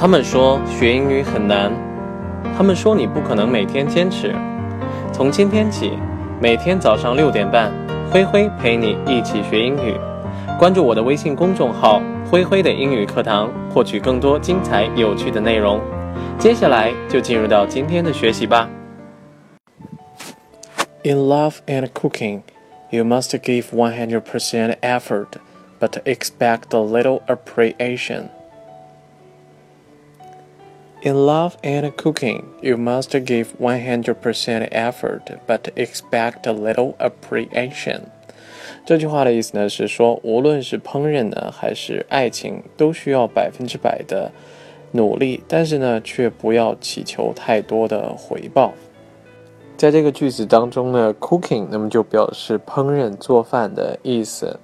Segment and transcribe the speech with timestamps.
[0.00, 1.72] 他们说学英语很难，
[2.56, 4.32] 他们说你不可能每天坚持。
[5.12, 5.98] 从今天起，
[6.40, 7.72] 每天早上六点半，
[8.08, 9.96] 灰灰陪你一起学英语。
[10.56, 12.00] 关注我的微信公众号
[12.30, 15.80] “灰灰的英语课堂”，获取更多精彩有趣的内容。
[16.38, 18.70] 接下来就进入到今天的学习吧。
[21.02, 22.42] In love and cooking,
[22.90, 25.26] you must give 100% effort,
[25.80, 28.28] but expect a little appreciation.
[31.00, 38.00] In love and cooking, you must give 100% effort, but expect a little appreciation.
[38.84, 44.32] 这句话的意思呢是说，无论是烹饪呢还是爱情，都需要百分之百的
[44.90, 48.74] 努力，但是呢，却不要祈求太多的回报。
[49.76, 54.58] 在这个句子当中呢，cooking 那么就表示烹饪做饭的意思。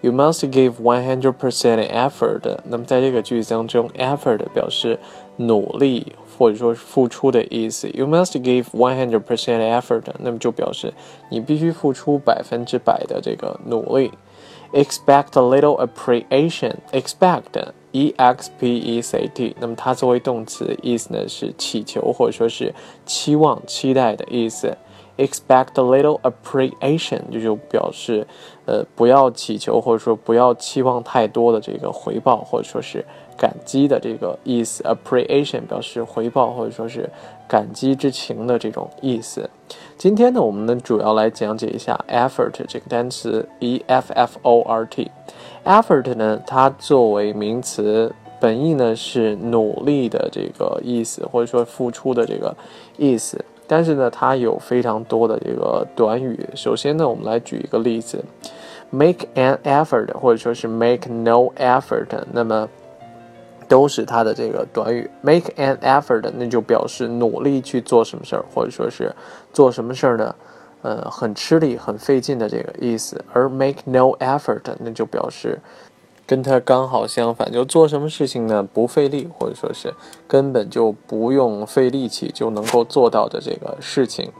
[0.00, 2.58] You must give one hundred percent effort。
[2.64, 4.98] 那么在这个句子当中，effort 表示
[5.36, 7.88] 努力或者说是付出的意思。
[7.90, 10.04] You must give one hundred percent effort。
[10.20, 10.94] 那么就表示
[11.30, 14.12] 你必须付出百分之百的这个努力。
[14.72, 16.74] Expect a little appreciation。
[16.92, 19.56] Expect e x p e c t。
[19.58, 22.72] 那么它作为动词，意思呢是祈求或者说是
[23.04, 24.76] 期望、期待的意思。
[25.18, 28.24] Expect a little appreciation，这就表示，
[28.66, 33.04] 呃，不要祈求或者说不要期望太多的这个回报或者说是
[33.36, 34.84] 感激的这个意思。
[34.84, 37.10] Appreciation 表示回报或者说是
[37.48, 39.50] 感激之情的这种意思。
[39.96, 45.10] 今天呢，我们呢主要来讲解一下 effort 这个单词，e f f o r t。
[45.64, 52.56] effort 呢，它作为名词，本意呢是努力的这个意思，或者说付出的这个
[52.96, 53.44] 意思。
[53.68, 56.44] 但是呢，它有非常多的这个短语。
[56.54, 58.24] 首先呢，我们来举一个例子
[58.90, 62.68] ，make an effort，或者说是 make no effort，那么
[63.68, 65.08] 都是它的这个短语。
[65.20, 69.14] make an effort，那就表示努力去做什么事儿，或者说是
[69.52, 70.34] 做什么事儿呢？
[70.80, 73.22] 呃，很吃力、很费劲的这个意思。
[73.32, 75.58] 而 make no effort，那就表示。
[76.28, 78.62] 跟它刚好相反，就做什么事情呢？
[78.62, 79.94] 不费力，或者说是
[80.26, 84.30] 根本就不用费力气就能够做到的这个事情。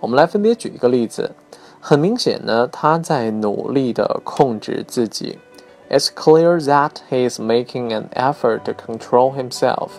[0.00, 1.32] 我们来分别举一个例子。
[1.80, 5.38] 很明显呢，他在努力的控制自己。
[5.90, 9.90] It's clear that he is making an effort to control himself.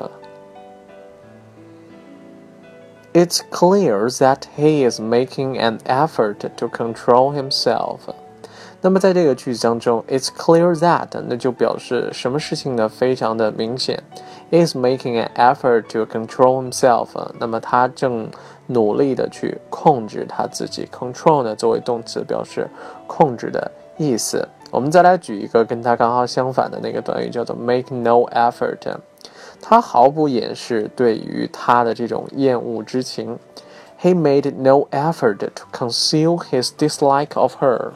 [3.13, 8.00] It's clear that he is making an effort to control himself.
[8.81, 12.87] 那么在这个句子当中，it's clear that 那就表示什么事情呢？
[12.87, 14.01] 非常的明显
[14.51, 17.07] ，is making an effort to control himself。
[17.39, 18.29] 那么他正
[18.67, 20.87] 努力的去控制他自己。
[20.91, 22.69] control 呢作为动词表示
[23.07, 24.47] 控制的意思。
[24.69, 28.77] 我们再来举一个跟他刚好相反的那个短语，叫做 make no effort。
[29.61, 33.39] 他毫不掩饰对于他的这种厌恶之情。
[33.99, 37.91] He made no effort to conceal his dislike of her.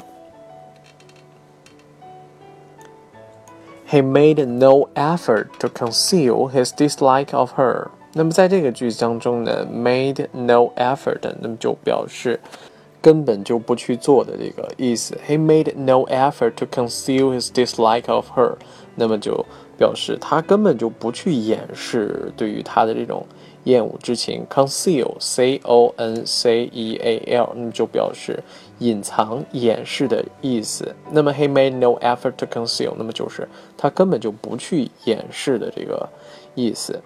[3.88, 7.88] He made no effort to conceal his dislike of her。
[8.14, 12.40] 那么在这个句子当中呢，made no effort，那么就表示
[13.02, 15.18] 根本就不去做的这个意思。
[15.28, 18.54] He made no effort to conceal his dislike of her，
[18.94, 19.44] 那么就
[19.76, 23.26] 表示他根本就不去掩饰对于他的这种
[23.64, 24.46] 厌恶之情。
[24.48, 28.42] Conceal，c o n c e a l，那么就表示。
[28.79, 30.95] 隐藏、掩饰的意思。
[31.11, 33.47] 那么 he made no effort to conceal，那么就是
[33.77, 36.09] 他根本就不去掩饰的这个
[36.55, 37.01] 意思。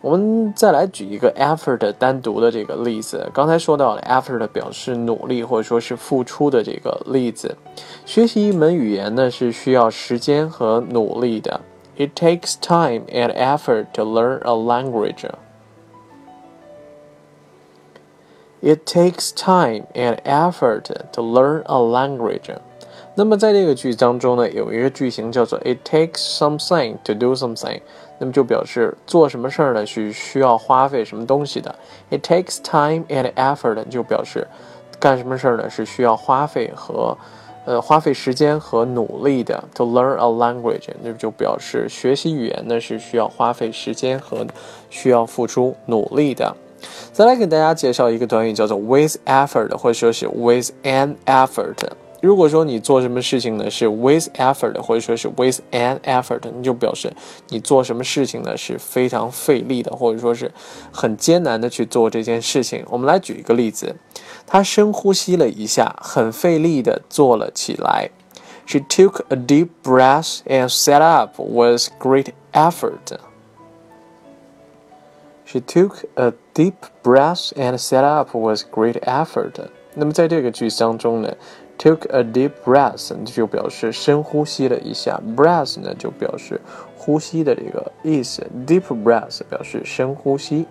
[0.00, 3.30] 我们再来举一个 effort 单独的这个例子。
[3.34, 7.54] 刚才说到了 effort 表示努力或者说是付出的这个例子。
[8.06, 11.60] 学习一门语言呢是需要时间和努力的。
[11.98, 15.28] It takes time and effort to learn a language.
[18.62, 20.82] It takes time and effort
[21.12, 22.54] to learn a language。
[23.14, 27.80] 那么在这个句子当中呢，有一个句型叫做 It takes something to do something。
[28.18, 31.74] 那么就表示做什么事儿呢是需要花费什么东西的。
[32.10, 34.46] It takes time and effort 就表示
[34.98, 37.16] 干什么事儿呢是需要花费和
[37.64, 39.64] 呃花费时间和努力的。
[39.76, 44.46] To learn a language 那就表示学习语言呢是需要花费时间和
[44.90, 46.54] 需要付出努力的。
[47.12, 51.76] 再来给大家介绍一个短语，叫做 with effort，或者说是 with an effort。
[52.22, 57.10] 如果说你做什么事情呢是 with effort，或者说是 with an effort，你就表示
[57.48, 60.52] 你做什么事情呢是非常费力的，或者说是
[60.92, 62.84] 很艰难的去做这件事情。
[62.90, 63.96] 我们来举一个例子，
[64.46, 68.10] 他深呼吸了一下，很费力的坐了起来。
[68.66, 73.29] She took a deep breath and sat up with great effort.
[75.49, 76.73] She took a deep
[77.03, 79.53] breath and sat up with great effort。
[79.93, 81.33] 那么在这个句子当中呢，
[81.77, 86.59] took a deep breath 就表示深呼吸了一下，breath 呢就表示
[86.97, 90.65] 呼吸的这个意思，deep breath 表示深呼吸。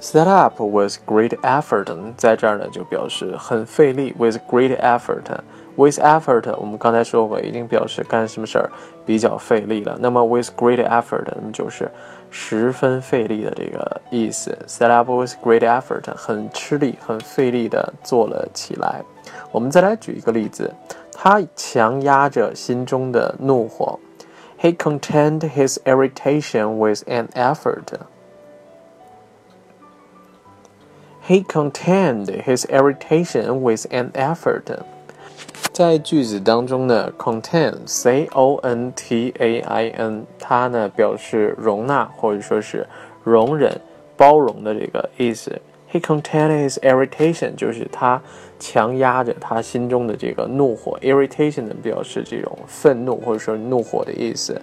[0.00, 5.24] Set up with great effort，在这儿呢就表示很费力，with great effort。
[5.75, 8.69] with effort，我们刚才说过，一定表示干什么事儿
[9.05, 9.97] 比较费力了。
[9.99, 11.91] 那么 with great effort，那么就是
[12.29, 14.57] 十分费力的这个意思。
[14.67, 19.03] Set up with great effort，很吃力、很费力的做了起来。
[19.51, 20.73] 我们再来举一个例子，
[21.11, 23.99] 他强压着心中的怒火。
[24.59, 27.99] He contained his irritation with an effort.
[31.27, 34.79] He contained his irritation with an effort.
[35.75, 42.87] 在句子当中呢，contain，c o n t a i n，它呢表示容纳或者说是
[43.25, 43.77] 容忍、
[44.15, 45.51] 包容的这个意思。
[45.91, 48.21] He contained his irritation，就是他
[48.57, 50.97] 强压着他心中的这个怒火。
[51.01, 54.61] Irritation 呢表示这种愤怒或者说怒火的意思。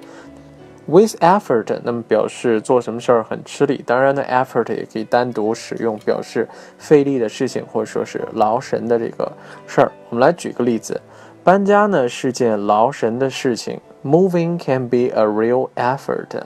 [0.87, 3.83] With effort，那么表示做什么事儿很吃力。
[3.87, 9.31] 当然呢，effort 也可以单独使用，表示费力的事情或者说是劳神的这个
[9.67, 9.93] 事儿。
[10.11, 11.01] 我们来举个例子，
[11.45, 13.81] 搬家呢是件劳神的事情。
[14.05, 16.43] Moving can be a real effort.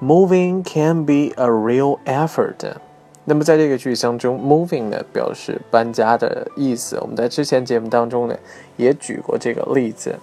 [0.00, 2.74] Moving can be a real effort.
[3.30, 6.98] 那么在这个句子当中，moving 呢表示搬家的意思。
[7.00, 8.36] 我们在之前节目当中呢
[8.76, 10.18] 也举过这个例子。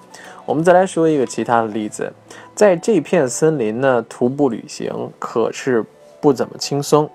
[0.45, 2.11] 我们再来说一个其他的例子，
[2.53, 5.85] 在这片森林呢徒步旅行可是
[6.19, 7.09] 不怎么轻松。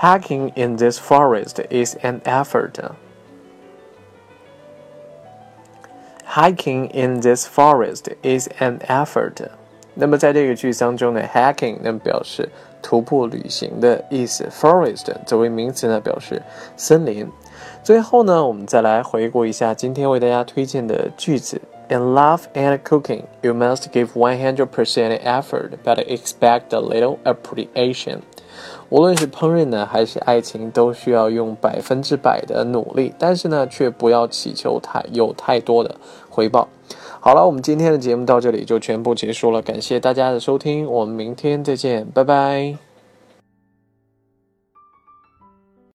[0.00, 2.80] Hiking in this forest is an effort.
[6.26, 9.50] Hiking in this forest is an effort.
[9.98, 12.46] 那么在这个句子当中呢，hiking 能表示
[12.82, 16.42] 徒步旅行的意思，forest 作为名词呢表示
[16.76, 17.26] 森林。
[17.82, 21.60] 最后呢，我们再来回顾一下今天为大家推荐的句子。
[21.88, 28.18] In love and cooking, you must give one hundred percent effort, but expect a little appreciation.
[28.88, 35.94] 无论是烹饪呢，还是爱情，都需要用百分之百的努力，但是呢，却不要祈求太有太多的
[36.28, 36.68] 回报。
[37.26, 42.85] 好了，我们今天的节目到这里就全部结束了，感谢大家的收听，我们明天再见，拜拜。